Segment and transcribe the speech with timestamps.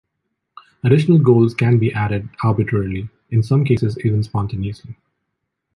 [0.83, 4.97] Additional goals can be added arbitrarily, in some cases even spontaneously.